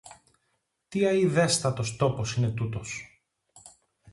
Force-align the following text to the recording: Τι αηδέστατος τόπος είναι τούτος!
Τι 0.87 1.05
αηδέστατος 1.05 1.95
τόπος 1.95 2.35
είναι 2.35 2.49
τούτος! 2.51 3.21